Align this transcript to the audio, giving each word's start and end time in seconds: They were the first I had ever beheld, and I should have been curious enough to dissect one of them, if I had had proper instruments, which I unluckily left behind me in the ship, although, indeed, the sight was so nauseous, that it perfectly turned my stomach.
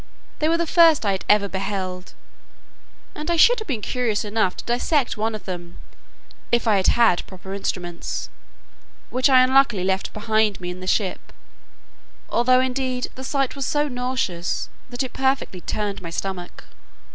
They 0.39 0.49
were 0.49 0.57
the 0.57 0.65
first 0.65 1.05
I 1.05 1.11
had 1.11 1.25
ever 1.29 1.47
beheld, 1.47 2.15
and 3.13 3.29
I 3.29 3.35
should 3.35 3.59
have 3.59 3.67
been 3.67 3.83
curious 3.83 4.25
enough 4.25 4.57
to 4.57 4.65
dissect 4.65 5.15
one 5.15 5.35
of 5.35 5.45
them, 5.45 5.77
if 6.51 6.67
I 6.67 6.77
had 6.77 6.87
had 6.87 7.27
proper 7.27 7.53
instruments, 7.53 8.27
which 9.11 9.29
I 9.29 9.43
unluckily 9.43 9.83
left 9.83 10.11
behind 10.11 10.59
me 10.59 10.71
in 10.71 10.79
the 10.79 10.87
ship, 10.87 11.31
although, 12.31 12.61
indeed, 12.61 13.09
the 13.13 13.23
sight 13.23 13.55
was 13.55 13.67
so 13.67 13.87
nauseous, 13.87 14.69
that 14.89 15.03
it 15.03 15.13
perfectly 15.13 15.61
turned 15.61 16.01
my 16.01 16.09
stomach. 16.09 16.63